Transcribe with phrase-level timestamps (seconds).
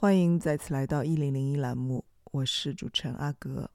[0.00, 3.68] 欢迎再次来到一零零一栏目，我是主持人阿格。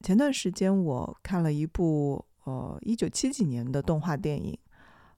[0.00, 4.56] 前段时间我看了一部呃一九七几年的动画电影，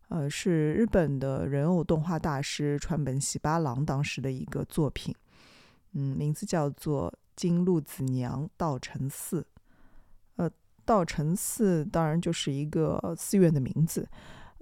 [0.08, 5.14] 呃是日本的人偶动画大师川本喜八郎当时的一个作品，
[5.92, 9.42] 嗯，名字叫做《金鹿子娘道成寺》。
[10.36, 10.50] 呃，
[10.86, 14.08] 道成寺当然就是一个寺院的名字，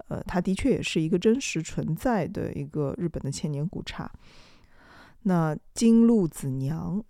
[0.09, 4.11] 呃，它的确也是一个真实存在的一个日本的千年古刹。
[5.23, 7.03] 那金鹿子娘，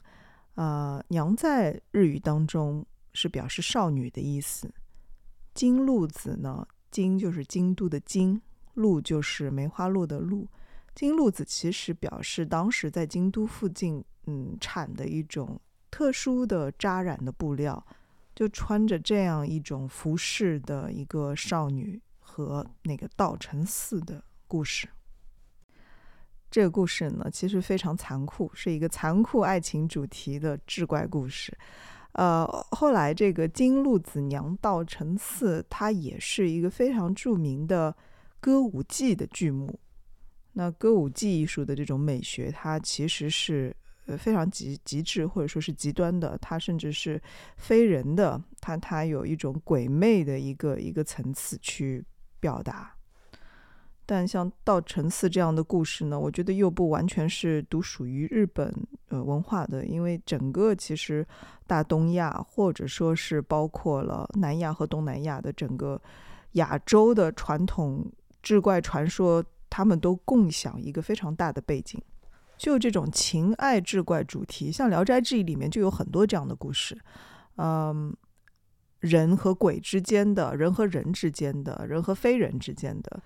[0.56, 4.74] 啊，娘在日语当中是表示少女的意思。
[5.54, 8.42] 金鹿子呢，京就是京都的京，
[8.74, 10.48] 鹿就是梅花鹿的鹿。
[10.96, 15.60] 金鹿子其实表示当时在京都附近，嗯，产的一种
[15.92, 17.86] 特殊的扎染的布料，
[18.36, 24.90] 就穿着这样一种服饰的一个少女和那个道成寺的故事。
[26.52, 31.56] 这个故事呢，其实非常残酷，是一个残酷爱情主题的志怪故事。
[32.14, 37.96] 呃，后来这个金鹿子娘道成寺，它也是一个非常著名的
[38.40, 39.80] 歌舞伎的剧目。
[40.54, 43.74] 那歌舞伎艺术的这种美学，它其实是
[44.08, 47.22] 呃非常极极致或者说是极端的，它甚至是
[47.58, 52.04] 非人的，它它有一种鬼魅的一个一个层次去
[52.40, 52.96] 表达。
[54.12, 58.74] 但像道成寺这样的故事呢，我觉得又不完全是独属于日本
[59.10, 61.24] 呃文化的，因为整个其实
[61.68, 66.02] 大东亚或者说是包括了南亚和东南亚的整个
[66.54, 68.04] 亚洲的传统
[68.42, 72.02] 志怪传说，他们都共享一个非常大的背景，
[72.58, 76.98] 就这种情爱志怪主题，像《聊斋志异》里面就有很多这样的故事，
[77.58, 78.12] 嗯，
[79.02, 83.22] 人和鬼之间的，人和人之间的，人和非人之间的。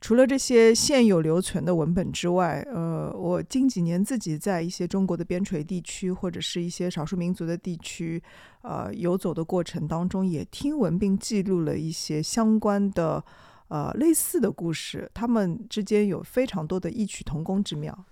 [0.00, 8.22] 除了这些现有留存的文本之外，呃，我近几年自己在一些中国的边陲地区或者是一些少数民族的地区，
[8.62, 13.22] 呃，游走的过程当中，也听闻并记录了一些相关的，
[13.68, 18.06] 呃，类似的故事，他们之间有非常多的异曲同工之妙。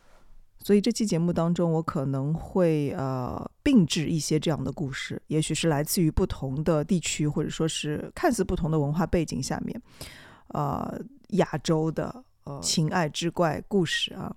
[0.58, 9.80] 所以这期节目当中，我可能会呃并置一些这样的故事，也许是来自于不同的地区，或者说是看似不同的文化背景下面，
[10.48, 11.00] 呃。
[11.28, 14.34] 亚洲的呃情爱之怪故事啊，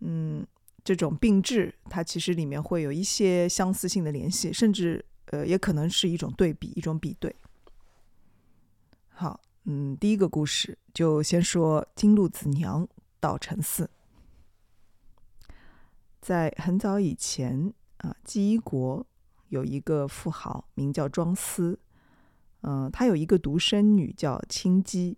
[0.00, 0.46] 嗯，
[0.84, 7.34] 这种并置，它其实里面会有一些相似性的联系，甚至呃也可能是一种对比，一种比对。
[9.08, 12.86] 好，嗯，第一个故事就先说金鹿子娘
[13.20, 13.90] 道成寺。
[16.20, 19.04] 在很早以前啊，记忆国
[19.48, 21.78] 有一个富豪名叫庄思，
[22.60, 25.16] 嗯，他有一个独生女叫青姬。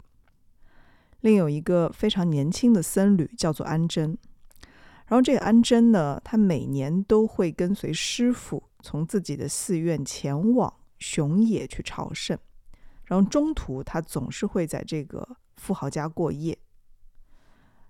[1.24, 4.14] 另有一个非常年轻的僧侣叫做安贞，
[5.06, 12.38] 然后这个安贞呢，他每年都会跟随师傅从自己的寺院前往熊野去朝圣，
[13.06, 15.26] 然后中途他总是会在这个
[15.56, 16.58] 富豪家过夜。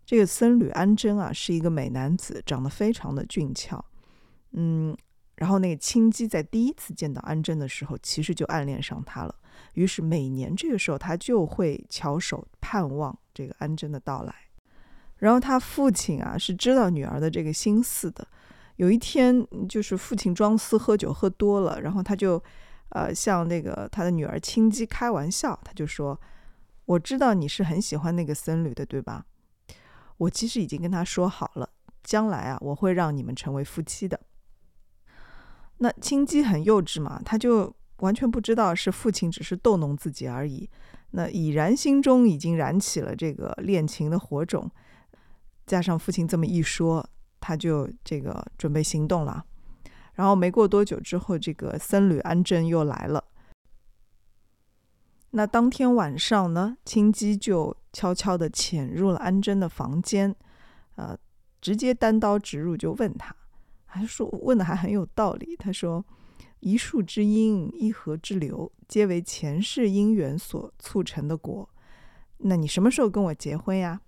[0.06, 3.84] 这个僧侣安贞啊，是一个美男子，长得非常的俊俏，
[4.52, 4.96] 嗯。
[5.34, 9.34] 然后那个青姬在第一次见到安贞的时候，其实就暗恋上他了。
[9.74, 14.34] 于是每年这个时候，他就会翘首盼望这个安贞的到来。
[15.18, 18.26] 然后他父亲啊是知道女儿的这个心思的。
[18.76, 22.42] 有一天，就是父亲庄思喝酒喝多了，然后他就
[22.88, 26.20] 呃向那个他的女儿青姬开玩笑，他就说
[26.84, 29.24] ：“我知道你是很喜欢那个僧侣的，对吧？
[30.16, 31.70] 我其实已经跟他说好了，
[32.02, 34.20] 将来啊我会让你们成为夫妻的。”
[35.78, 40.68] 那青姬很幼稚嘛，他就完全不知道是父亲只是逗弄自己而已。
[41.10, 44.70] 那已然心中已经燃起了这个恋情的火种，
[45.66, 47.08] 加上父亲这么一说，
[47.40, 49.44] 他就这个准备行动了。
[50.14, 53.24] 然后没过多久之后，这个僧侣安贞又来了。
[55.30, 60.34] 那当天晚上呢，青姬就悄悄地潜入了安贞的房间，
[60.94, 61.16] 呃，
[61.60, 63.34] 直接单刀直入就问他。
[63.86, 65.56] 还说问的还很有道理。
[65.56, 66.04] 他说
[66.64, 71.68] ：“一树之因，一河之流，皆为前世因缘所促成的果。
[72.38, 74.00] 那你什么时候跟我结婚呀？”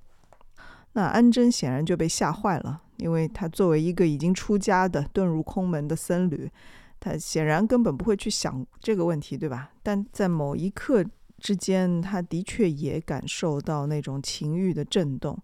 [0.94, 6.50] 那安贞显然就被吓坏了，因为他作为一个已经出家的遁入空门的僧侣，
[6.98, 9.70] 他显然根本不会去想这个问题，对吧？
[9.82, 11.04] 但在某一刻
[11.38, 15.38] 之间，他的确也感受到那种情欲的震动。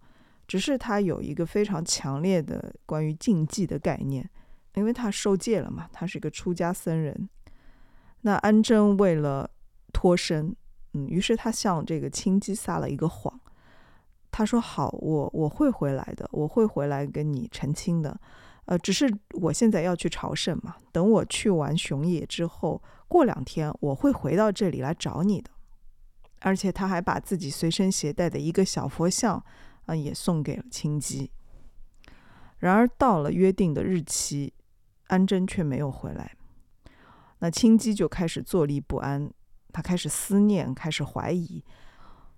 [0.48, 4.28] 只是他有一个非常强烈的关于禁忌的概念，
[4.74, 7.28] 因为他受戒了嘛，他是一个出家僧人。
[8.22, 9.50] 那安贞为了
[9.92, 10.54] 脱身，
[10.94, 13.40] 嗯，于是他向这个青姬撒了一个谎，
[14.30, 18.18] 他说：“好，我我会回来的，我会回来跟你成亲的。
[18.66, 25.50] 呃，只是我现在要去朝圣嘛，等我去完熊野之后，过两天我会回到这里来找你的。
[26.40, 29.44] 而且他还把自己随身携带的一个小佛像，
[29.86, 31.30] 啊，也送给了青姬。
[32.58, 34.52] 然而到了约定的日期，
[35.12, 36.32] 安贞却没有回来。
[37.40, 39.30] 那青姬就开始坐立不安，
[39.70, 41.62] 他开始思念，开始怀疑。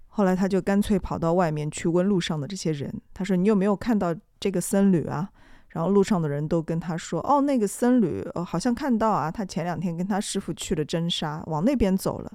[0.08, 5.30] 后来他就干脆跑到外面去问路上的这些人，他说：“你有没有看到这个僧侣啊？”
[5.70, 12.32] 然后路上的人都跟他说：“哦，那个僧侣，哦，好像看到啊，他前两天跟他师傅去了真沙，往那边走了。”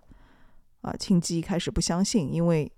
[0.81, 2.71] 啊，青姬一开始不相信，因为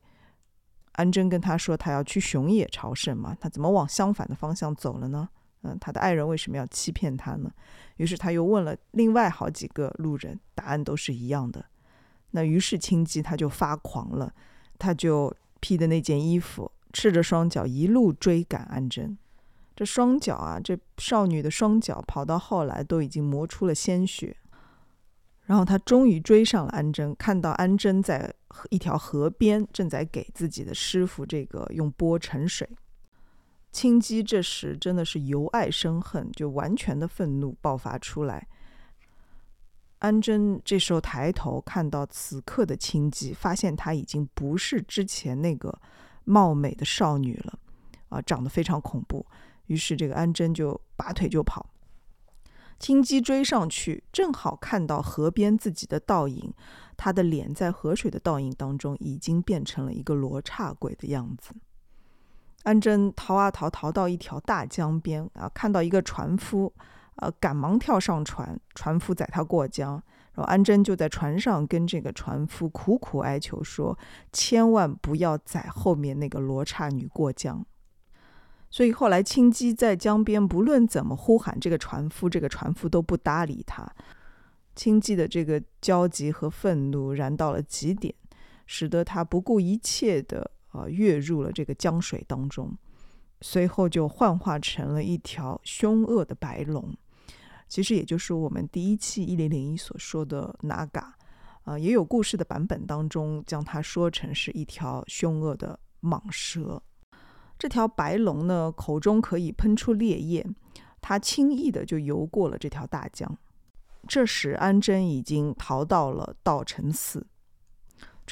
[0.93, 5.29] 安贞跟他说他要去熊野朝圣嘛，他怎么往相反的方向走了呢？
[5.63, 7.51] 嗯，他的爱人为什么要欺骗他呢？
[7.97, 11.65] 于是他又问了另外好几个路人，答案都是一样的。
[12.31, 14.33] 那于是青姬他就发狂了，
[14.79, 19.17] 他就披的那件衣服，赤着双脚一路追赶安贞。
[19.75, 24.35] 这双脚啊，这少女的双脚跑到后来都已经磨出了鲜血。
[25.45, 28.33] 然后他终于追上了安贞，看到安贞在
[28.69, 32.69] 一条河边正在给自己的师傅这个用钵盛水。
[33.71, 38.47] 青姬这时真的是由爱生恨，就完全的愤怒爆发出来。
[39.99, 45.79] 安贞这时候抬头看到此刻的青姬，发现她已经不是之前那个
[46.25, 47.59] 貌美的少女了，
[48.09, 49.25] 啊，长得非常恐怖。
[49.67, 51.69] 于是这个安贞就拔腿就跑。
[52.77, 56.51] 青姬追上去，正好看到河边自己的倒影，
[56.97, 61.53] 她的脸在河水的倒影当中已经变成了一个罗刹鬼的样子。
[62.63, 66.71] 安贞逃啊逃，逃到一条大江边啊，看到一个船夫，
[67.15, 69.93] 呃，赶忙跳上船，船夫载他过江，
[70.33, 73.97] 然后安贞就在船上跟这个船夫苦苦哀求说
[74.31, 77.65] ：“千万不要载后面那个罗刹女过江。”
[78.69, 83.85] 所以后来，青姬在江边，不论怎么呼喊这个船夫，这个船夫都不搭理他。
[84.73, 88.15] 青姬的这个焦急和愤怒燃到了极点，
[88.65, 92.75] 使得他不顾一切的啊跃入了这个江水当中，
[93.41, 96.95] 随后就幻化成了一条凶恶的白龙，
[97.67, 101.15] 其实也就是我们第一期一零零一所说的那嘎，
[101.63, 106.81] 啊，也有故事的版本当中将它说成是一条凶恶的蟒蛇。
[107.57, 110.55] 这条白龙呢，口中可以喷出烈焰，
[110.99, 113.37] 它轻易的就游过了这条大江。
[114.07, 117.27] 这时，安贞已经逃到了道成寺。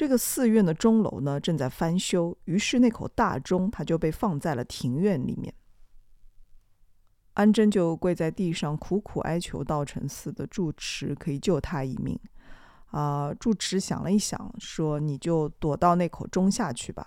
[0.00, 5.52] 这个寺院的钟楼呢，正在翻修，于是那口大钟它就被放在了庭院里面。
[7.34, 12.18] 安贞就跪在地上，苦苦哀求道成寺的住持可以救他一命。
[12.86, 17.06] 啊，住持想了一想，说：“你就躲到那口钟下去吧。”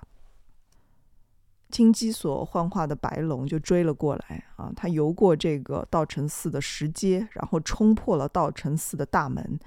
[1.74, 4.72] 青鸡所幻化的白龙就追了过来啊！
[4.76, 9.60] 他游过这个道成寺的石阶，然后冲破了道成寺的大门，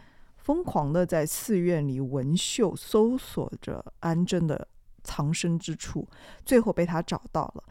[0.47, 4.69] 疯狂的在寺院里闻嗅、搜索着安贞的
[5.03, 6.09] 藏身之处，
[6.45, 7.65] 最后被他找到了。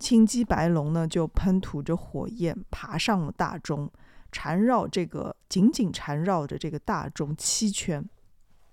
[0.00, 3.88] 青鸡白龙呢，就喷吐着火焰，爬上了大钟，
[4.32, 8.04] 缠绕这个紧紧缠绕着这个大钟七圈，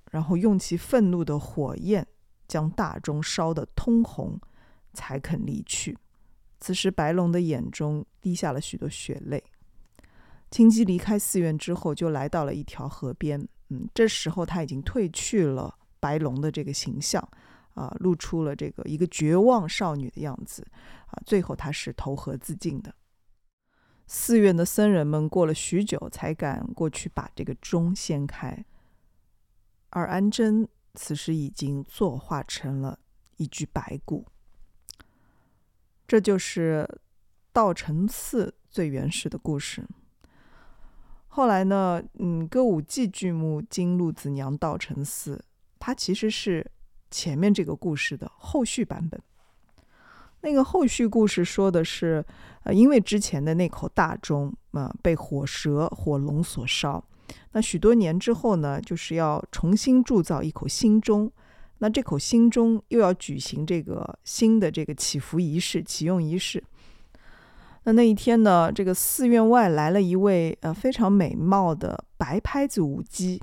[0.10, 2.08] 然后用其愤怒的火焰
[2.48, 4.42] 将大钟烧得通红。
[4.94, 5.98] 才肯离去。
[6.60, 9.42] 此时，白龙的眼中滴下了许多血泪。
[10.52, 13.48] 青姬离开寺院之后，就来到了一条河边。
[13.70, 17.26] 嗯，这时候他已经褪去了白龙的这个形象，
[17.74, 20.68] 啊，露出了这个一个绝望少女的样子。
[21.08, 22.94] 啊，最后他是投河自尽的。
[24.08, 28.66] 寺院的僧人们过了许久，才敢过去把这个钟掀开。
[29.92, 33.00] 而安贞此时已经坐化成了
[33.38, 34.28] 一具白骨。
[36.06, 36.86] 这就是
[37.54, 39.88] 道成寺最原始的故事。
[41.34, 45.38] 后来呢，嗯，歌舞伎剧目《金鹿子娘道成寺》，
[45.80, 46.70] 它其实是
[47.10, 49.18] 前面这个故事的后续版本。
[50.42, 52.26] 那个后续故事说的是，
[52.64, 57.02] 呃，因为之前的那口大钟啊被火蛇、火龙所烧，
[57.54, 61.32] 那许多年之后呢，就是要重新铸造一口新钟。
[61.78, 66.62] 那这口新钟又要举行这个新的这个祈福仪式、启用仪式。
[67.84, 73.42] 那那一天呢，这个寺院外来了一位呃非常美貌的白拍子舞姬。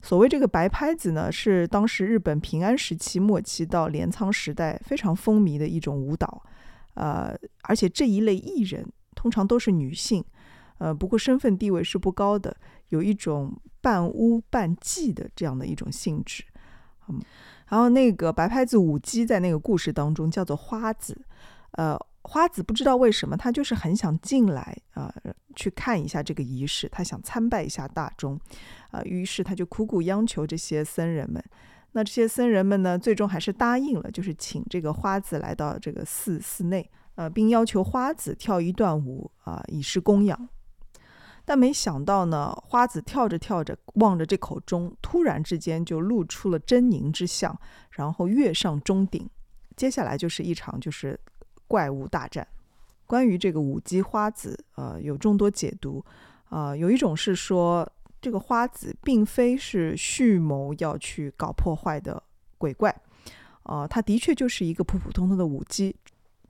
[0.00, 6.42] 所谓这个白拍子呢，是当时日本平安时期末期到镰仓时代非常风靡的一种舞蹈。
[6.94, 10.24] 呃，而且这一类艺人通常都是女性，
[10.78, 12.56] 呃，不过身份地位是不高的，
[12.88, 16.44] 有一种半巫半妓的这样的一种性质。
[17.08, 17.20] 嗯。
[17.68, 21.20] 然后那个白拍子舞姬在那个故事当中叫做花子，
[21.72, 21.98] 呃，
[22.28, 25.12] 花子不知道为什么，他就是很想进来啊，
[25.56, 28.38] 去看一下这个仪式，他想参拜一下大钟，
[28.90, 31.42] 啊，于是他就苦苦央求这些僧人们。
[31.92, 40.48] 那这些僧人们呢，最终还是答应了，就是请这个花子来到这个寺寺内，呃，并要求花子跳一段舞啊，以示供养。
[41.46, 47.58] 但没想到呢，花子跳着跳着，望着这口钟，突然之间就露出了狰狞之相，
[47.92, 49.28] 然后跃上钟顶。
[49.74, 51.18] 接下来就是一场就是
[51.68, 52.44] 怪物大战。
[53.06, 56.04] 关于这个舞姬花子，呃，有众多解读，
[56.48, 57.88] 啊，有一种是说
[58.20, 62.22] 这个花子并非是蓄谋要去搞破坏的
[62.58, 62.94] 鬼怪，
[63.62, 65.94] 啊，他的确就是一个普普通通的舞姬。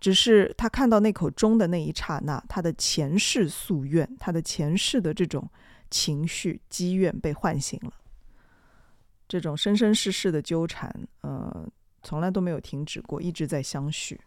[0.00, 5.48] 只是他看到那口钟的那一刹那，他的前世夙愿，他的前世的这种
[5.90, 7.92] 情绪积怨被唤醒了。
[9.26, 11.68] 这种生生世世的纠缠，呃，
[12.02, 14.20] 从来都没有停止过，一直在相续。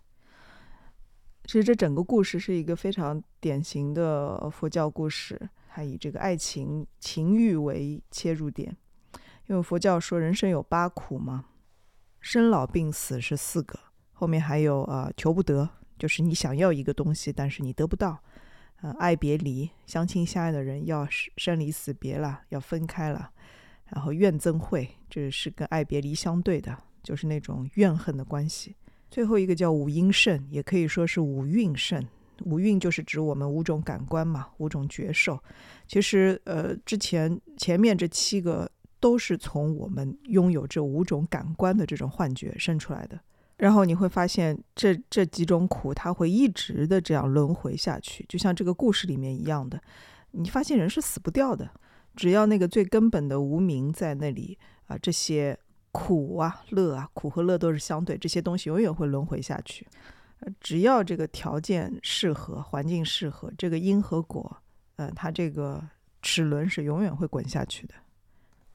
[1.44, 8.76] 其实这整个故事是一个非常典型的佛教故事，它以这个爱情情欲为切入点，
[9.48, 11.46] 因为佛教说人生有八苦嘛，
[12.20, 13.80] 生老病死是四个。
[14.14, 15.68] 后面还有啊，求不得，
[15.98, 18.24] 就是你想要一个东西，但是你得不到，
[18.82, 23.32] 呃，爱别离，相亲相爱的人要生离死别了，要分开了，
[23.88, 28.76] 然后怨憎会，这是跟爱别离相对的，就是那种怨恨的关系。
[29.12, 32.02] 最后一个叫五阴盛，也可以说是五蕴盛，
[32.46, 35.38] 五蕴就是指我们五种感官嘛，五种觉受。
[35.86, 43.20] 其实，呃，之前前面这七个都是从我们拥有这五种感官的这种幻觉生出来的。
[43.58, 49.80] 然后你会发现，这这几种苦，它会一直的这样轮回下去，就像这个故事里面一样的。
[50.32, 51.70] 你发现人是死不掉的，
[52.16, 55.60] 只要那个最根本的无名在那里啊，这些
[55.92, 59.88] 苦啊、乐啊，苦和乐都是相对，这些东西永远会轮回下去。
[60.60, 64.58] 只要这个条件适合、环境适合，这个因和果，
[64.96, 65.82] 呃，它这个
[66.22, 67.94] 齿轮是永远会滚下去的。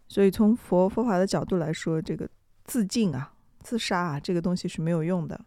[0.08, 2.28] 所以从佛佛法的角度来说，这个
[2.64, 3.32] 自尽啊。
[3.61, 5.44] 自杀啊，这个东西是没有用的。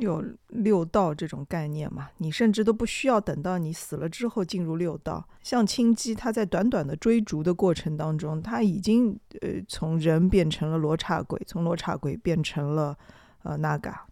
[0.00, 5.28] 有六道这种概念嘛，你甚至都不需要等到你死了之后进入六道。
[5.42, 12.96] 像青姬，他在短短的追逐的过程当中，他已经呃从人变成了罗刹鬼，从罗刹鬼变成了
[13.42, 14.06] 呃那嘎。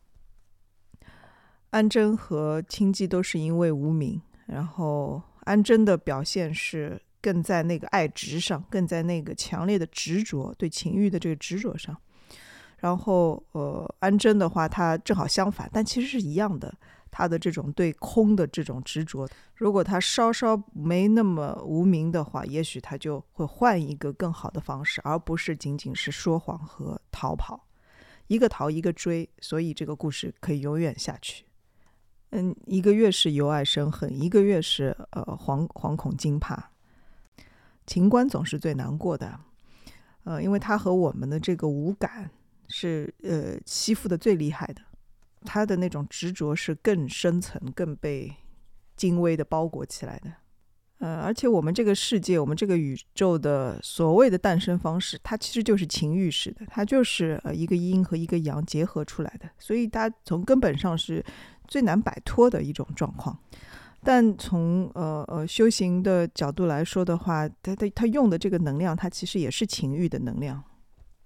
[1.70, 11.96] 安贞和青姬都是因为无名，然后安贞的表现是更在那个爱执上，更在那个强烈的执着对情欲的这个执着上。
[12.80, 16.74] 然后，呃，安贞的话，他正好相反，但其实是一样的。
[17.12, 27.66] 他的这种对空的这种执着，如果他稍稍没那么无名的话，也许他就会换一个更好的方式，而不是仅仅是说谎和逃跑，
[28.28, 31.44] 一个逃一个追，所以这个故事可以永远下去。
[32.30, 36.70] 嗯，一个月是由爱生恨，一个月是呃惶惶恐惊怕，
[37.86, 39.40] 情关总是最难过的，
[40.22, 42.30] 呃，因为它和我们的这个无感。
[42.70, 44.80] 是呃吸附的最厉害的，
[45.42, 48.32] 他的那种执着是更深层、更被
[48.96, 50.32] 精微的包裹起来的。
[50.98, 61.24] 呃，而且我们这个世界、我们这个宇宙的所谓的诞生方式，它其实就是情欲式的，它就是呃一个阴和一个阳结合出来的，所以它从根本上是
[61.66, 63.38] 最难摆脱的一种状况。
[64.02, 70.62] 但从呃呃修行的角度来说的话，它它它用的这个能量，它其实也是情欲的能量。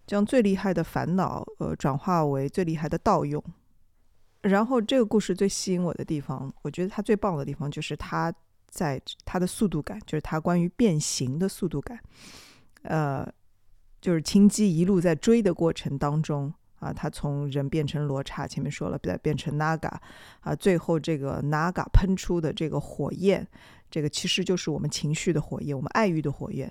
[0.06, 3.42] 将最厉害的烦恼，呃，转化为最厉害的盗用。
[4.42, 8.30] 然后这个故事最吸引我的地方，我觉得它最棒的地方就是它
[8.68, 11.98] 在它的速度感，就是它关于变形的速度感。
[12.82, 13.26] 呃，
[14.02, 19.90] 就是青姬一路在追的过程当中啊，他从人变成罗刹，前面说了，再变成 Naga
[20.40, 23.48] 啊，最后这个 Naga 喷出的这个火焰，
[23.90, 26.70] 这个其实就是我们情绪的火焰，我们爱欲的火焰，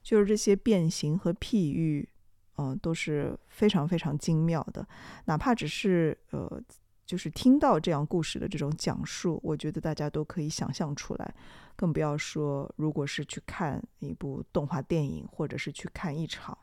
[0.00, 2.08] 就是这些变形和譬喻。
[2.56, 4.86] 嗯都是非常非常精妙的。
[5.26, 6.60] 哪怕只是呃
[7.06, 11.34] 就是听到这样故事的这种讲述我觉得大家都可以想象出来。
[11.76, 16.56] 更不要说如果是去看一部动画电影或者是去看一场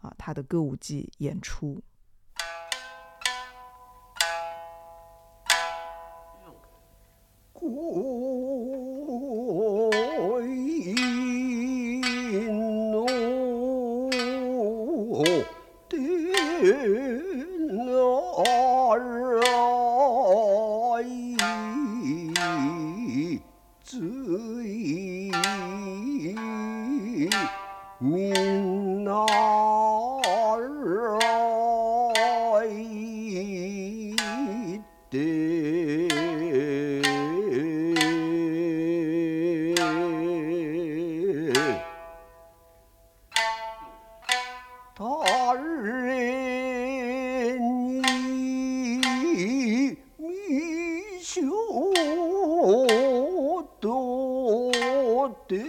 [0.00, 1.82] 啊他的歌舞伎演出。
[45.50, 45.62] 二人
[48.02, 48.98] 你
[50.18, 51.48] 迷兄
[53.80, 54.70] 多
[55.48, 55.64] 弟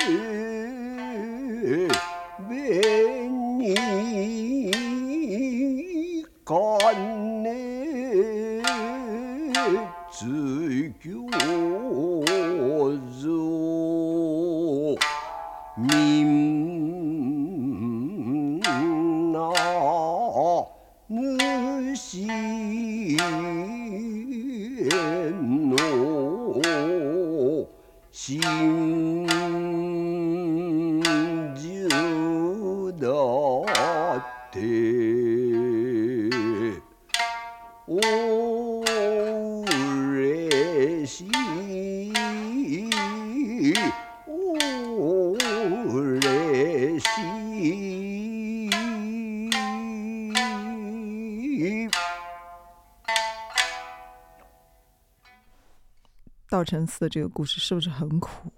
[56.69, 58.51] 稻城寺的这个故事是不是很苦？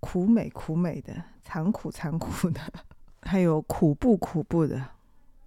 [0.00, 2.60] 苦美苦美的，残酷残酷的，
[3.22, 4.84] 还有苦不苦不的。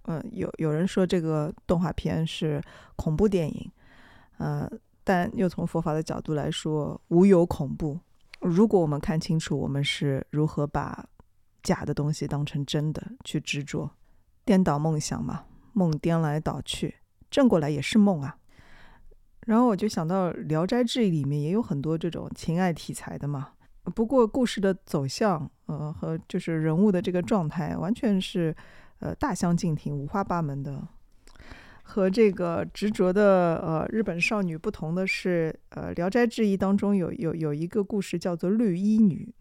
[0.04, 2.62] 嗯，有有人说这个动画片是
[2.96, 3.70] 恐怖电影，
[4.38, 4.66] 呃，
[5.04, 8.00] 但又从佛法的角度来说，无有恐怖。
[8.40, 11.06] 如果我们看清楚我们是如何把
[11.62, 13.90] 假的东西当成真的去执着，
[14.46, 16.94] 颠倒梦想嘛，梦颠来倒去，
[17.30, 18.38] 正过来也是梦啊。
[19.46, 23.48] 然后我就想到《聊斋志异》里面也有很多这种情爱题材的嘛，
[23.94, 28.54] 不过故事的走向，呃，和就是人物的这个状态，完全是
[29.00, 30.86] 呃大相径庭、五花八门的。
[31.82, 39.34] 和这个执着的呃日本少女不同的是，呃，《聊斋志异》当中有有有一个故事叫做绿衣女，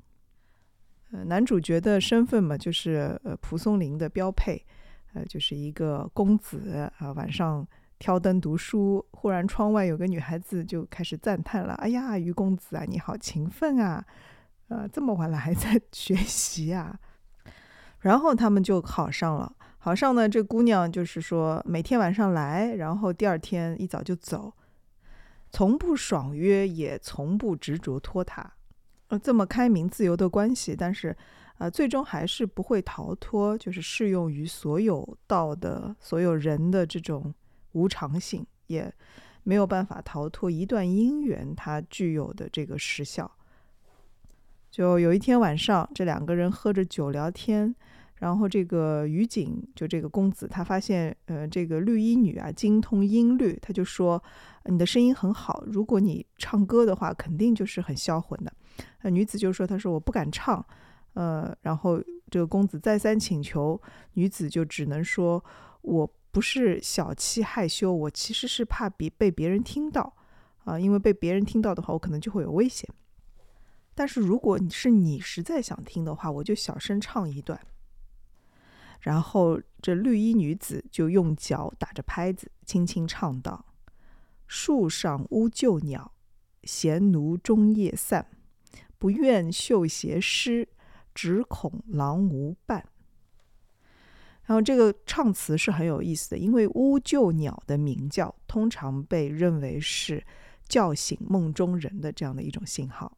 [1.11, 4.65] 呃，男主角的身份嘛，就是呃蒲松龄的标配，
[5.13, 7.65] 呃，就是一个公子啊、晚上。
[8.01, 14.03] 挑灯读书，忽然窗外有个女孩子就开始赞叹了：“哎呀，于公子啊，你好勤奋啊，
[14.69, 16.99] 呃，这么晚了还在 学习啊。”
[18.01, 19.55] 然后他们就好上了。
[19.77, 24.51] 好上呢，这姑娘就是说每天晚上来，然后第二天一早就走，
[25.51, 28.53] 从不爽约，也从不执着拖沓。
[29.09, 31.15] 呃，这么开明自由的关系，但是
[31.59, 37.31] 呃，最终还是不会逃脱，就是适用于所有道的所有人的这种。
[37.73, 38.93] 无常性也
[39.43, 43.29] 没有办法逃脱一段姻缘它具有的这个时效。
[44.69, 47.75] 就有一天晚上，这两个人喝着酒聊天，
[48.15, 54.23] 然后这个于景就这个公子，他发现呃这个绿衣女啊精通音律，他就说
[54.65, 58.53] 你的声音很好，如果你唱歌的话，肯定就是很销魂的。
[59.01, 60.65] 呃女子就说，他说我不敢唱，
[61.15, 63.81] 呃然后这个公子再三请求，
[64.13, 65.43] 女子就只能说
[65.81, 66.13] 我。
[66.31, 70.15] 不是小气害羞，我其实是怕别被别人听到，
[70.63, 72.89] 啊，因为被别人听到的话，我可能就会有危险。
[73.93, 77.59] 但是如果你是你实在想听的话，我就小声唱一段。
[79.01, 83.65] 然后这绿衣女子就用脚打着拍子，轻轻唱道
[84.47, 86.13] ：“树上乌旧鸟，
[86.63, 88.27] 闲奴终夜散。
[88.97, 90.69] 不愿绣鞋湿，
[91.13, 92.87] 只恐郎无伴。”
[94.45, 100.21] 然后这个唱词是很有意思的，因为乌鹫鸟的鸣叫通常被认为是
[100.67, 103.17] 叫醒梦中人的这样的一种信号。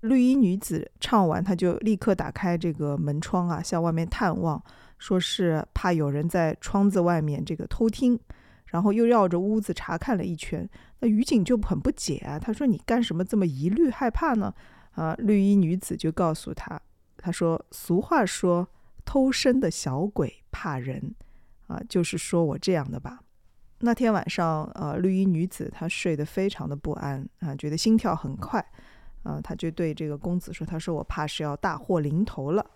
[0.00, 4.62] 绿衣女子唱完，她就立刻打开这个门窗啊，向外面探望，
[4.98, 8.18] 说是怕有人在窗子外面这个偷听，
[8.66, 10.68] 然后又绕着屋子查看了一圈。
[11.00, 14.52] 那于景就很不解啊，他说：“你干什么这么疑虑害怕呢？”
[14.92, 16.80] 啊，绿衣女子就告诉他，
[17.16, 18.68] 他说：“俗话说。”
[19.06, 21.14] 偷生的小鬼怕人，
[21.68, 23.20] 啊，就是说我这样的吧。
[23.78, 28.58] 那天晚上，呃，绿衣女子她睡得非常的不安啊，觉得心跳很快，
[29.22, 32.70] 啊，她就对这个公子说：“她说我怕是要大祸临头了。”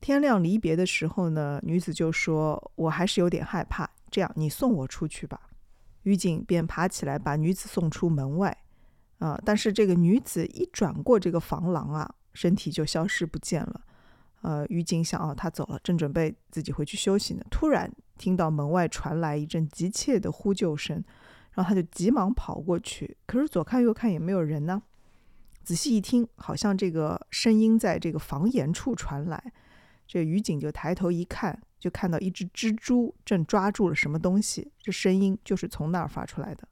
[0.00, 5.40] 天亮离别的时候呢，女子就说：“我还是有点害怕，这样你送我出去吧。”
[6.04, 8.56] 于景便爬起来把女子送出门外，
[9.18, 13.82] 啊，但是这个女子一转过这个房廊啊，身体就消失不见了。
[14.42, 21.02] 呃，于警想啊，他走了，正准备自己回去休息呢，突然听到门外传来一阵急切的呼救声，
[21.52, 24.82] 然后他就急忙跑过去，可是左看右看也没有人呢。
[25.64, 29.52] 仔细一听，好像这个声音在这个房檐处传来。
[30.06, 36.66] 这于警就抬头一看，就看到一只蜘蛛正抓住了什么东西，这声音就是从那儿发出来的。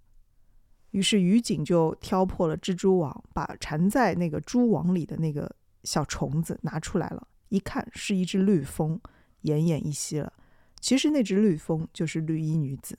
[0.92, 7.28] 于是于警就挑破了蜘蛛网，把缠在那个蛛网里的那个小虫子拿出来了。
[7.48, 9.00] 一看是一只绿蜂，
[9.42, 10.32] 奄奄一息了。
[10.80, 12.98] 其实那只绿蜂就是绿衣女子。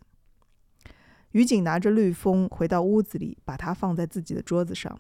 [1.32, 5.00] 于景拿着绿蜂回到屋子里，把它放在自己的桌子上。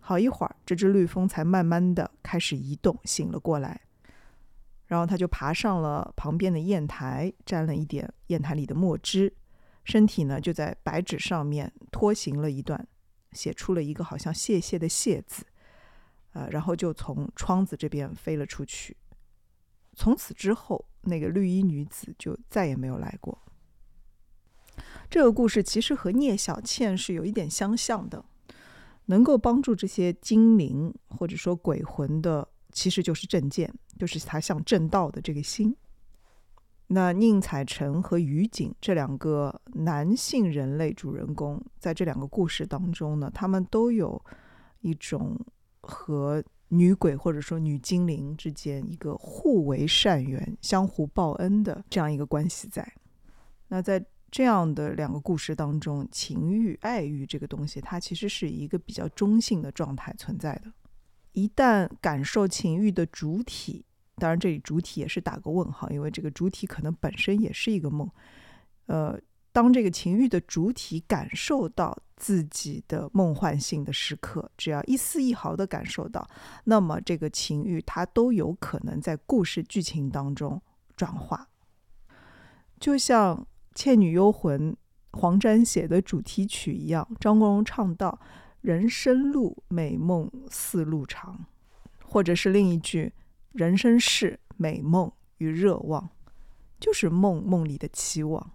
[0.00, 3.80] 好一会儿，这只绿蜂才慢慢的开始移动，醒了过来。
[4.86, 9.34] 然后他就爬上了旁边的砚台，沾了一点砚台里的墨汁，
[9.82, 12.86] 身体呢就在白纸上面拖行了一段，
[13.32, 15.44] 写出了一个好像“谢谢”的“谢”字，
[16.34, 18.96] 呃，然后就从窗子这边飞了出去。
[19.94, 23.42] 从此之后，那个绿衣女子就再也没有来过。
[25.08, 28.24] 这个故事其实和聂小倩是有一点相像的。
[29.06, 35.76] 能够帮助这些精灵或者说鬼魂的，其实就是正见，就是他向正道的这个心。
[36.86, 44.24] 那宁采臣和于景这两个男性人类主人公，在这两个故事当中呢，他们都有
[44.80, 45.38] 一种
[45.86, 52.86] 和女鬼或者说女精灵之间一个互为善缘、相互报恩的这样一个关系在。
[53.68, 60.72] 那在这样的两个故事当中，情欲、爱欲这个东西，它其实是一个比较中性的状态存在的。
[61.32, 63.84] 一旦感受情欲的主体，
[64.16, 68.10] 当然这里主体也是打个问号，因为这个主体可能本身也是一个梦。
[68.86, 69.18] 呃，
[69.54, 76.28] 当这个情欲的主体感受到自己的梦幻性的时刻，只要一丝一毫的感受到，
[76.64, 80.60] 那么这个情欲它都有可能在故事剧情当中
[80.94, 81.48] 转化，
[82.78, 83.46] 就像。
[83.76, 84.72] 《倩女幽魂》
[85.18, 88.20] 黄沾写的主题曲一样，张国荣唱到
[88.62, 91.44] “人生路，美梦似路长”，
[92.06, 93.12] 或者是另一句
[93.50, 96.08] “人生是美梦与热望”，
[96.78, 98.52] 就是梦梦里的期望。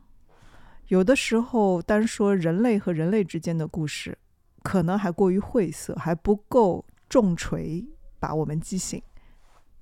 [0.89, 4.15] 有的时候，单说人类和人类之间的故事，
[4.61, 7.83] 可能还过于晦涩，还不够重锤
[8.19, 9.01] 把我们击醒，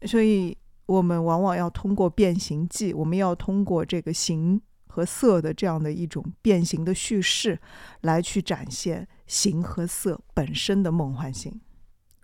[0.04, 4.62] 所以我们往往要通过《变形记》，我们要通过这个形。
[4.89, 7.60] 和色的这样的一种变形的叙事，
[8.02, 11.62] 来去展现形和色本身的梦幻性，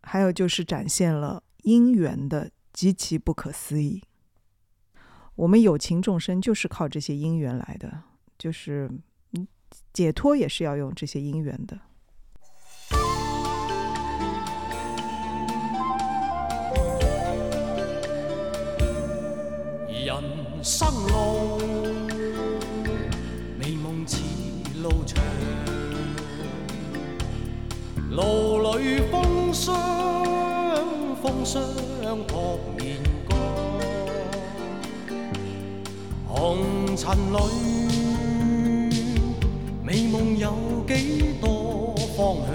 [0.02, 4.02] 还有就是展现了因缘的极其不可思议。
[5.36, 8.02] 我们有情众生就是靠这些因缘来的，
[8.38, 8.89] 就是
[9.91, 11.80] 解脱也是要用这些姻缘的。
[20.06, 20.22] 人
[20.63, 21.62] 生路。
[23.58, 24.19] 美梦似
[24.82, 25.24] 路长，
[28.12, 31.63] 路里风霜，风霜
[32.28, 33.39] 扑面光，
[36.28, 37.38] 红尘里，
[39.93, 42.51] 美梦有几多方向？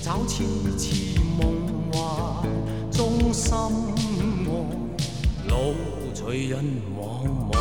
[0.00, 0.44] 找痴
[0.78, 1.42] 痴梦
[1.92, 2.46] 幻
[2.88, 4.46] 中心爱，
[5.48, 5.74] 路
[6.14, 6.64] 随人
[6.96, 7.58] 茫茫。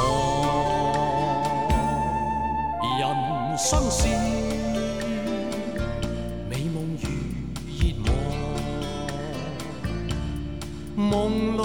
[2.99, 4.07] 人生是
[6.47, 7.09] 美梦如
[7.65, 8.13] 热望，
[10.95, 11.59] 梦里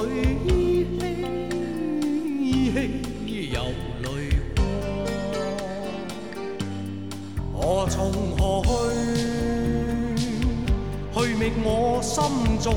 [11.69, 12.23] 我心
[12.61, 12.73] 中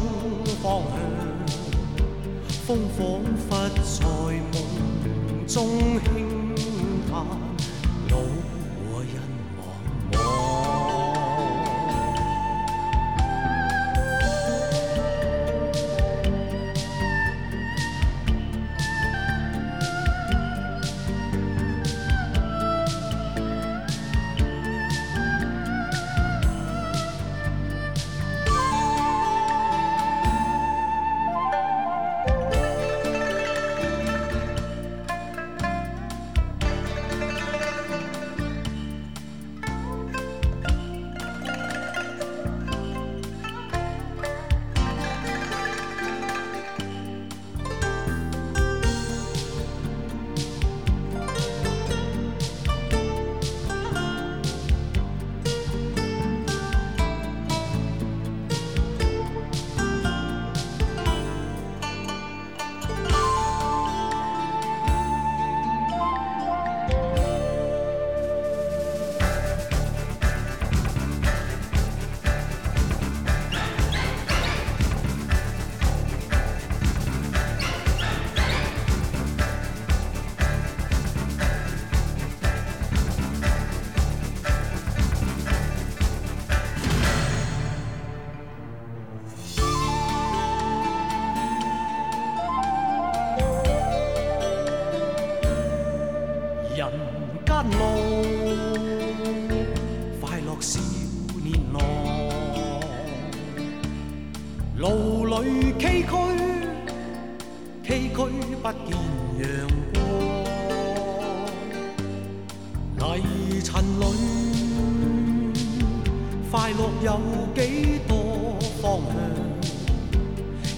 [0.64, 0.98] 方向。
[2.66, 4.10] 风仿佛在
[4.52, 5.58] 梦中
[6.04, 6.39] 轻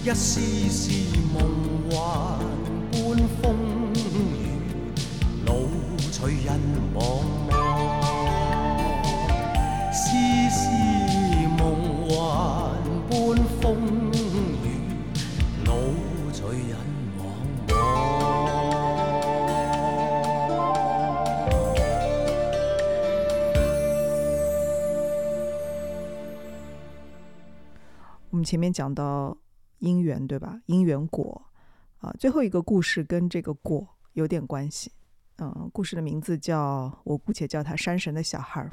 [0.04, 0.90] 一丝丝
[1.32, 1.38] 梦
[1.88, 1.94] 幻
[2.90, 3.54] 般风
[3.94, 3.96] 雨，
[5.46, 5.54] 老
[6.10, 6.60] 随人
[6.92, 7.50] 茫茫。
[9.92, 10.00] 丝
[10.50, 10.58] 丝
[11.56, 11.62] 梦
[12.08, 12.12] 幻
[13.08, 13.12] 般
[13.60, 13.62] 风
[14.64, 14.66] 雨，
[15.66, 15.70] 老
[16.32, 16.76] 随人
[17.16, 17.22] 茫
[17.68, 17.70] 茫。
[28.30, 29.36] 我们前面讲到
[29.82, 30.62] 因缘，对吧？
[30.66, 31.42] 因缘果
[31.98, 34.92] 啊，最后一个故事跟这个果有点关系。
[35.38, 38.70] 嗯，故事的名字叫我姑且叫它《山神的小孩儿》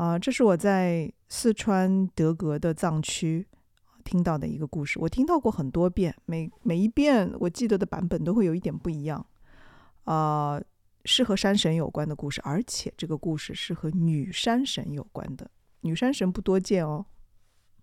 [0.00, 3.46] 啊，这是我在四川德格的藏区
[4.04, 4.98] 听到的一个故事。
[4.98, 9.24] 我听到过很多遍，每每一遍我记得的版本都会有一点不一样。
[10.04, 10.60] 啊，
[11.06, 15.50] 是和山神有关的故事，而且这个故事是和女山神有关的。
[15.80, 17.06] 女山神不多见哦。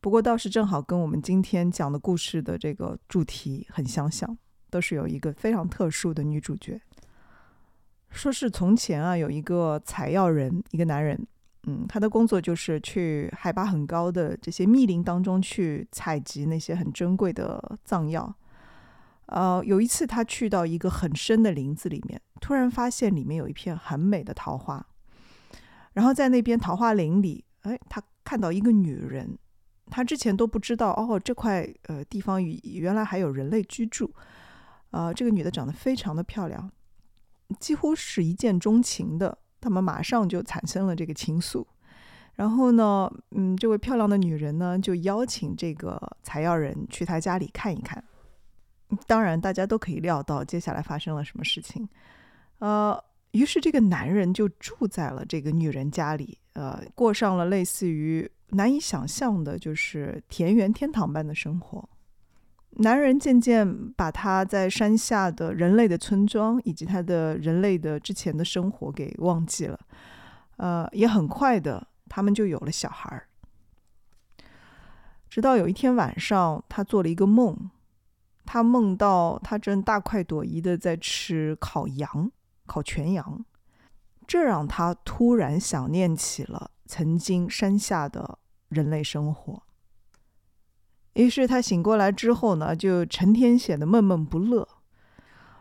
[0.05, 4.37] 不过倒是正好跟我们今天讲的故事的这个主题很相像，
[4.69, 6.79] 都是有一个非常特殊的女主角。
[8.11, 11.25] 说是从前啊，有一个采药人，一个男人，
[11.63, 18.31] 嗯，他的工作就是去海拔很高的这些密林当中去采集那些很珍贵的藏药。
[19.25, 24.85] 呃，有一次他去到一个很深的林子里面，突然发现里面有一片很美的桃花，
[25.93, 29.35] 然后在那边桃花林里，哎，他看到一个女人。
[29.91, 34.13] 他之前都不知道哦，这块呃地方原来还有人类居住。
[34.91, 36.71] 啊、这个女的长得非常的漂亮，
[37.59, 41.65] 几乎是一见钟情的，他们马上就产生了这个情愫。
[42.35, 48.01] 然后呢，嗯，这位漂亮的女人呢，就邀请这个采药人去她家里看一看。
[49.05, 51.89] 当然，大家都可以料到接下来发生了什么事情。
[52.59, 52.97] 呃，
[53.31, 61.89] 于是这个男人就住在了这个女人家里，呃，过上了类似于难以想象的，就是田园天堂般的生活。
[62.77, 69.79] 男人渐渐把他在山下的人类的村庄以及他的人类的之前的生活给忘记了，
[70.57, 73.27] 呃，也很快的，他们就有了小孩儿。
[75.29, 77.71] 直到有一天晚上，他做了一个梦，
[78.45, 82.29] 他梦到他正大快朵颐的在吃烤羊、
[82.65, 83.45] 烤全羊，
[84.27, 89.63] 这让他突然想念起了曾经山下的人类生活。
[91.13, 94.67] 于是他醒过来之后呢，就成天显得闷闷不乐。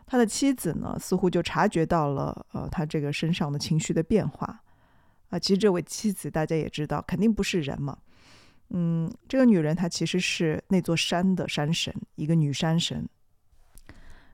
[0.05, 4.61] 他的妻子呢，似乎就察觉到了呃他这个身上的情绪的变化。
[5.29, 7.97] 啊，其实这位妻子大家也知道，肯定不是人嘛。
[8.69, 13.07] 嗯，这个女人她其实是那座山的山神，一个女山神。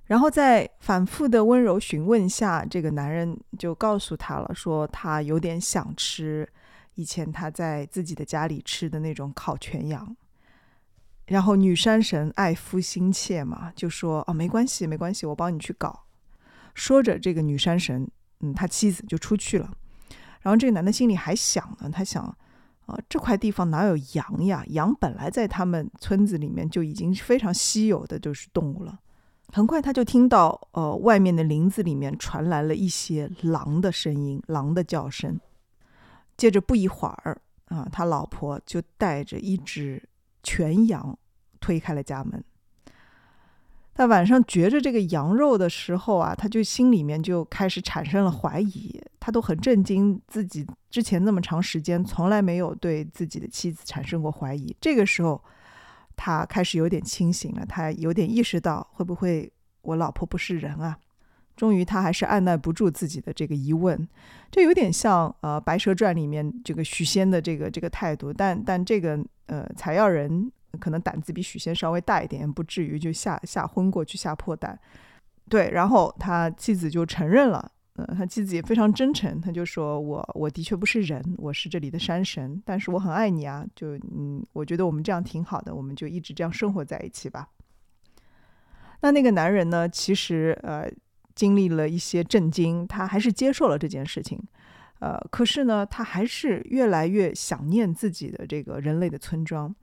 [0.06, 6.48] 然后在反复的温柔询问下，这个男人就告诉她了，说他有点想吃
[6.96, 10.16] 以前他在自己的家里吃的那种烤全羊。
[11.28, 16.04] 然后女山神爱夫心切嘛，就说：“哦，没关系，没关系，我帮你去搞。”
[16.76, 18.10] 说着，这个女山神，
[18.42, 19.72] 嗯，他妻子就出去了。
[20.42, 22.24] 然后这个男的心里还想呢，他想，
[22.86, 24.66] 啊，这块地方哪有羊呀？
[24.68, 29.00] 羊本来在他们村子里面就已经非常稀有的就是动物了。
[29.54, 35.40] 很快他就听到，呃，外面的林子里面传来了一些狼的声音，狼的叫声。
[36.38, 40.02] 接着不一会儿，啊，他老婆就带着一只
[40.44, 41.18] 全羊
[41.60, 42.44] 推开了家门。
[43.94, 49.00] 他晚上嚼着这个羊肉的时候啊，他就心里面就开始产生了怀疑。
[49.20, 54.76] 他都很震惊，自己之前那么长时间从来没有对自己的妻子产生过怀疑。
[54.80, 55.40] 这个时候，
[56.16, 60.98] 他开始有点清醒了，他有点意识到会不会我老婆不是人啊？
[61.62, 63.96] 终于，他还是按耐不住自己的这个疑问。
[64.50, 74.76] 这有点像呃《白蛇传》里面这个许仙的这个这个态度，但但这个呃采药人可能胆子比许仙稍微大一点，不至于就吓吓昏过去、吓破胆。
[75.50, 87.50] 对，然后他妻子就承认了，呃，他妻子也非常真诚，他就说我我的确不是人，我是这里的山神，但是我很爱你啊，就嗯，我觉得我们这样挺好的，我们就一直这样生活在一起吧。
[89.02, 90.92] 那那个男人呢，其实呃。
[91.42, 94.40] 经历了一些震惊，他还是接受了这件事情，
[95.00, 99.74] 呃，可是呢，他还是越来越想念自己的这个人类的村庄，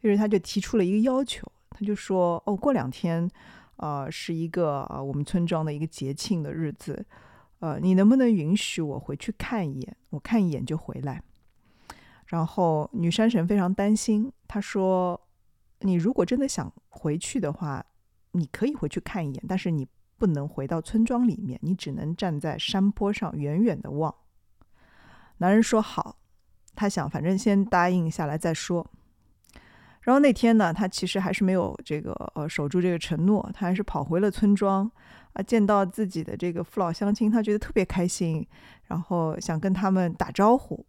[0.00, 3.30] 于是他就提出了一个要求，他就说：“哦，过两天，
[3.76, 7.04] 呃，是一个呃我们村庄的一个节庆的日子，
[7.58, 9.94] 呃，你能不能允许我回去看一眼？
[10.08, 11.22] 我看一眼就回来。”
[12.32, 15.20] 然后女山神非常担心，她说
[15.84, 17.84] ：“你如果真的想回去的话，
[18.30, 19.86] 你可以回去看一眼，但是你
[20.22, 24.14] 不能回到村庄里面，你只能站在山坡上远远的望。
[25.38, 26.16] 男人说好，
[26.76, 28.88] 他想反正先答应下来再说。
[30.02, 34.88] 然后那天呢，他其实还是没有这个呃守住这个承诺，他还是跑回了村庄
[35.32, 38.46] 啊，见到自己的这个父老乡亲，他觉得特别开心，
[38.84, 40.86] 然后想跟他们打招呼，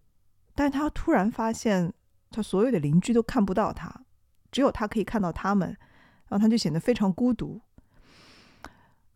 [0.53, 1.91] 但他突然发现，
[2.29, 4.01] 他所有的邻居都看不到他，
[4.51, 5.69] 只有他可以看到他们，
[6.27, 7.59] 然后他就显得非常孤独。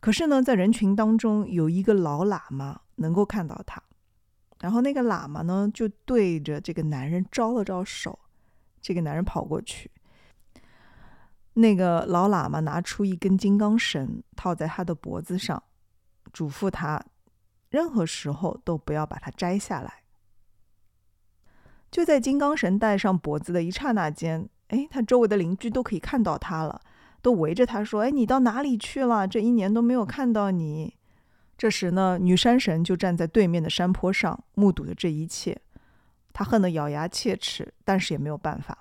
[0.07, 3.83] 可是呢，在人群当中有一个老喇嘛能够看到他，
[4.61, 8.17] 然后那个喇嘛呢就对着这个男人招了招手。
[8.81, 9.91] 这个男人跑过去，
[11.55, 15.61] 那个老喇嘛拿出一根金刚绳套在他的脖子上，
[16.31, 17.03] 嘱咐他
[17.69, 20.03] 任何时候都不要把它摘下来。
[21.91, 26.79] 就在金刚绳戴上脖子的一刹那间，哎，他周围的邻居都可以看到他了，
[27.27, 29.27] 都围着他说：“哎，你到哪里去了？
[29.27, 30.93] 这一年都没有看到你。”
[31.57, 35.59] 这时呢，女山神就站在对面的山坡上，目睹了这一切。
[36.31, 38.77] 她恨得咬牙切齿，但是也没有办法。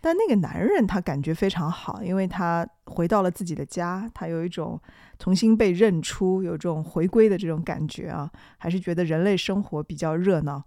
[0.00, 4.80] 但那个男人他感觉非常好，因为他回到了自己的家，他有一种
[5.18, 10.62] 重新被认出、有这种回归的这种感觉啊，还是觉得人类生活比较热闹。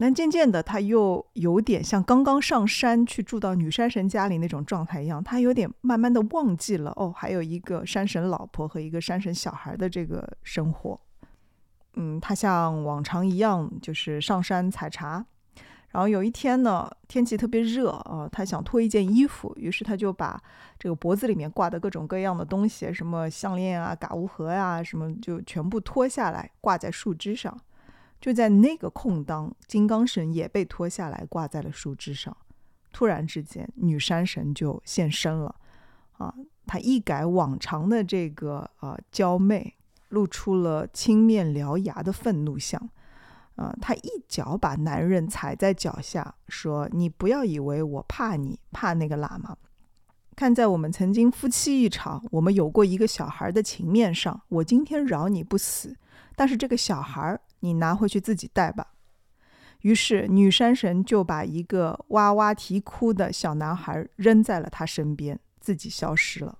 [0.00, 11.00] 但渐渐的，他又有点像刚刚上山去住到女山神家里那种状态一样，他有点慢慢的忘记了哦，还有一个山神老婆和一个山神小孩的这个生活。
[11.94, 15.26] 嗯，他像往常一样，就是上山采茶。
[15.90, 20.40] 然后有一天呢，天气特别热啊，他想脱一件衣服，于是他就把
[20.78, 27.58] 这个脖子里面挂的各种各样的东西，什么项链啊、嘎乌盒呀，什么就全部脱下来挂在树枝上。
[28.20, 32.36] 就在那个空当，金刚绳也被脱下来挂在了树枝上。
[32.92, 35.54] 突然之间，女山神就现身了
[36.18, 36.34] 啊！
[36.66, 39.74] 她一改往常的这个呃娇媚。
[40.10, 42.80] 露出了青面獠牙的愤怒相，
[43.56, 49.54] 啊，他一脚把男人踩在脚下，说：“你不要以为我怕你，怕那个喇嘛。
[50.34, 55.94] 看在我们曾经夫妻一场，我们有过一个小孩的情面上，我今天饶你不死。
[56.34, 58.88] 但是这个小孩你拿回去自己带吧。”
[59.82, 66.58] 于是女山神就把一个哇哇啼哭的小男孩扔在了他身边，自己消失了。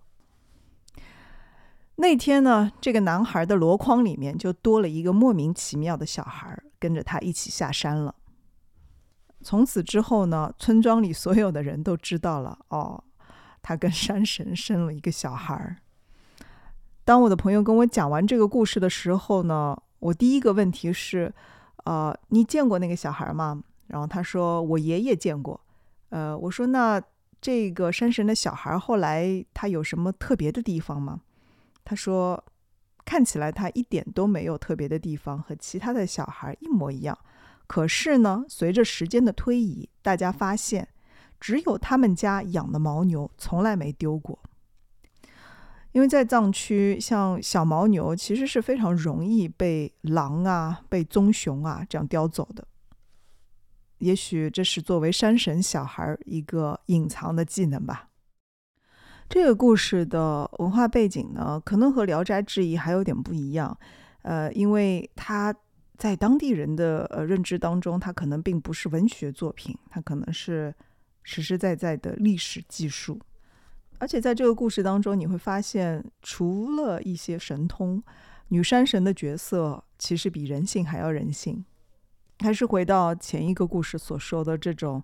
[1.96, 8.14] 那天呢，这个男孩的箩筐里面就多了一个莫名其妙的小孩，跟着他一起下山了。
[9.42, 13.02] 从此之后呢，村庄里所有的人都知道了，哦，
[13.60, 15.76] 他跟山神生了一个小孩。
[17.04, 21.32] 当我的朋友跟我讲完这个故事的时候呢，我第一个问题是，
[21.84, 23.62] 呃，你见过那个小孩吗？
[23.86, 25.60] 然后他说我爷爷见过。
[26.10, 27.02] 呃，我说那
[27.40, 31.20] 这个山神的小孩后来他有什么特别的地方吗？
[31.84, 32.42] 他说
[33.04, 37.18] ：“看起来他一点都没有特别的地方，和其他的小孩一模一样。
[37.66, 40.86] 可是呢，随着时间的推移，大家发现，
[41.40, 44.38] 只有他们家养的牦牛从来没丢过。
[45.92, 52.66] 因为在藏区，像小牦牛其实是非常容易被狼啊、被棕熊啊这样叼走的。
[53.98, 58.10] 也许这是作为山神小孩一个隐藏的技能吧。”
[59.28, 63.76] 这个故事的文化背景呢，可能和《聊斋志异》还有点不一样，
[64.22, 65.54] 呃，因为它
[65.98, 70.74] 在当地人的呃认知当中，它可能并不是文学作品，它可能是
[71.22, 73.20] 实实在在的历史记述。
[73.98, 78.02] 而且在这个故事当中，你会发现，除了一些神通，
[78.48, 81.64] 女山神的角色其实比人性还要人性。
[82.40, 85.02] 还是回到前一个故事所说的这种。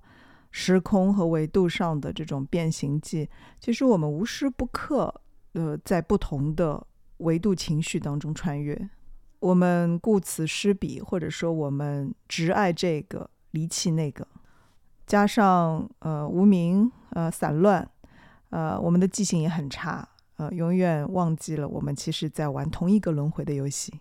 [0.56, 3.28] 时空和维度上的这种变形记，
[3.58, 5.12] 其实我们无时不刻，
[5.54, 6.86] 呃，在不同的
[7.16, 8.88] 维度情绪当中穿越。
[9.40, 14.24] 我们顾此失彼，或者说我们执爱这个，离弃那个，
[15.08, 17.90] 加上呃无名，呃散乱，
[18.54, 23.92] 呃我们的记性也很差，呃永远忘记了我们其实在玩同一个轮回的游戏。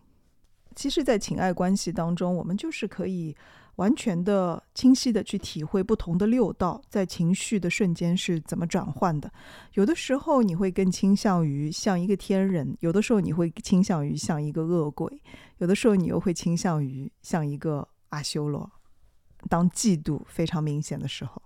[0.76, 3.36] 其实，在情爱关系当中，我们就是可以。
[3.78, 9.32] 完全的、清晰的去体会不同的六道在情绪的瞬间是怎么转换的。
[9.74, 15.20] 有的时候你会更倾向于像一个天人，有的时候你会倾向于像一个恶鬼，
[15.58, 18.70] 有的时候你又会倾向于像一个阿修罗。
[19.50, 21.42] 当嫉妒非常明显的时候，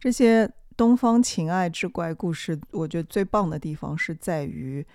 [0.00, 4.86] 这些东方情爱之怪故事，我觉得最棒的地方是在于，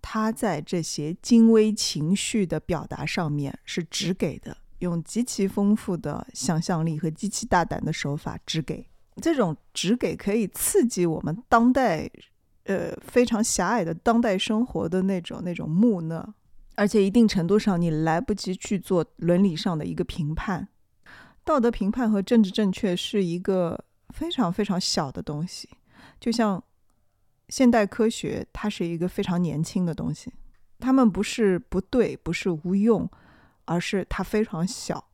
[0.00, 4.56] 它在这些精微情绪的表达上面是只给的。
[4.78, 8.86] 用极其丰富的想象力和极其大胆的手法，只给
[9.20, 12.08] 这种只给可以刺激我们当代
[12.62, 16.32] 呃非常狭隘的当代生活的那种那种木讷，
[16.76, 20.68] 而且一定程度上你来不及去做伦理上的一个评判，
[21.42, 25.68] 道德评判和政治正确是一个非常非常小的东西，
[26.18, 26.62] 就像
[27.48, 30.32] 现代科学，它是一个非常年轻的东西，
[30.78, 33.08] 他们不是不对，不是无用，
[33.64, 35.04] 而是它非常小。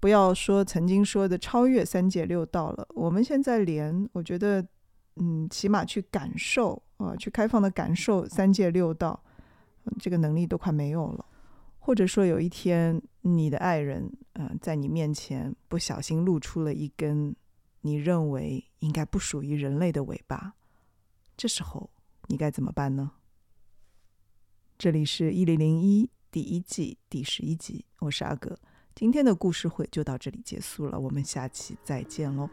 [0.00, 4.64] 不要说曾经说的超越三界六道了，我们现在连我觉得，
[5.16, 9.20] 嗯，起码去感受啊、去开放的感受三界六道，
[9.98, 11.24] 这个能力都快没有了。
[11.80, 17.34] 或者说有一天你的爱人，嗯、在你面前不小心露出了一根
[17.80, 20.54] 你认为应该不属于人类的尾巴，
[21.36, 21.90] 这时候
[22.26, 23.12] 你该怎么办呢？
[24.76, 28.58] 这里是一零零一第一季第十一集，我是阿格。
[28.94, 32.48] 今天的故事会就到这里结束了，我们下期再见喽。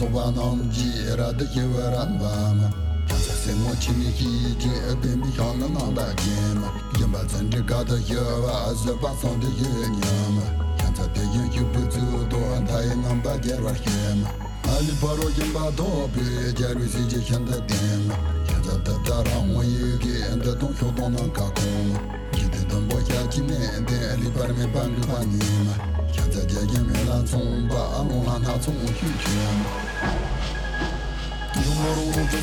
[0.00, 2.72] 走吧，那么急，让的给我让吧嘛。
[3.08, 4.68] 现在什么亲密喜剧，
[5.00, 6.72] 别没想那那大劲嘛。
[6.98, 10.42] 也把咱这嘎达有娃，是把上的有娘嘛。
[10.78, 14.30] 现在电影又不走多，他也能把电话学嘛。
[14.64, 17.78] 阿里巴巴金把多别，假如世界现在电
[18.08, 18.16] 嘛。
[18.48, 20.06] 现在的大让我有给
[20.44, 22.00] 的东西都能搞空嘛。
[22.32, 23.54] 记得等我下几年
[23.84, 25.78] 的里边没半个半年嘛。
[26.12, 29.66] 现在这也没让从把我让他从去去嘛。
[29.66, 29.89] 用我路子